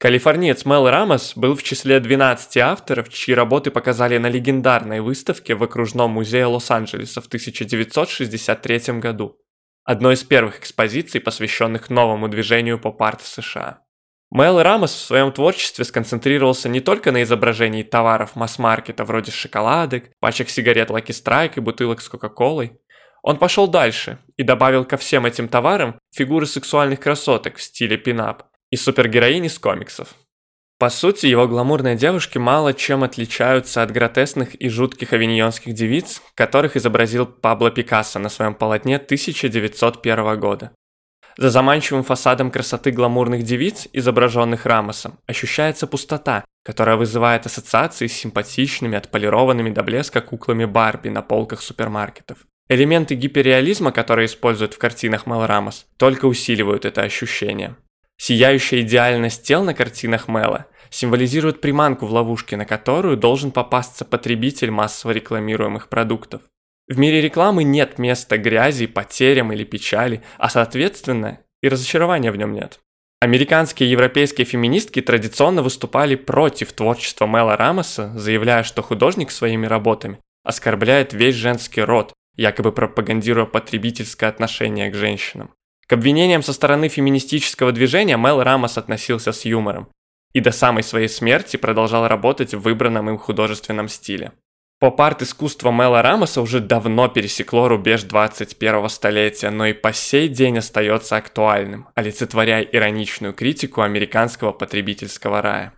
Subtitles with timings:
[0.00, 5.62] Калифорниец Мел Рамос был в числе 12 авторов, чьи работы показали на легендарной выставке в
[5.62, 9.36] окружном музее Лос-Анджелеса в 1963 году.
[9.84, 13.82] Одной из первых экспозиций, посвященных новому движению поп-арт в США.
[14.30, 20.48] Мел Рамос в своем творчестве сконцентрировался не только на изображении товаров масс-маркета вроде шоколадок, пачек
[20.48, 22.80] сигарет Lucky Strike и бутылок с Кока-Колой.
[23.22, 28.44] Он пошел дальше и добавил ко всем этим товарам фигуры сексуальных красоток в стиле пинап,
[28.70, 30.14] и супергероини из комиксов.
[30.78, 36.74] По сути, его гламурные девушки мало чем отличаются от гротесных и жутких авиньонских девиц, которых
[36.74, 40.72] изобразил Пабло Пикассо на своем полотне 1901 года.
[41.36, 48.96] За заманчивым фасадом красоты гламурных девиц, изображенных Рамосом, ощущается пустота, которая вызывает ассоциации с симпатичными,
[48.96, 52.38] отполированными до блеска куклами Барби на полках супермаркетов.
[52.68, 57.76] Элементы гиперреализма, которые используют в картинах Мэл Рамос, только усиливают это ощущение.
[58.22, 64.70] Сияющая идеальность тел на картинах Мэла символизирует приманку в ловушке, на которую должен попасться потребитель
[64.70, 66.42] массово рекламируемых продуктов.
[66.86, 72.52] В мире рекламы нет места грязи, потерям или печали, а соответственно и разочарования в нем
[72.52, 72.80] нет.
[73.22, 80.18] Американские и европейские феминистки традиционно выступали против творчества Мэла Рамоса, заявляя, что художник своими работами
[80.44, 85.54] оскорбляет весь женский род, якобы пропагандируя потребительское отношение к женщинам.
[85.90, 89.88] К обвинениям со стороны феминистического движения Мел Рамос относился с юмором
[90.32, 94.30] и до самой своей смерти продолжал работать в выбранном им художественном стиле.
[94.78, 100.58] Поп-арт искусства Мела Рамоса уже давно пересекло рубеж 21 столетия, но и по сей день
[100.58, 105.72] остается актуальным, олицетворяя ироничную критику американского потребительского рая.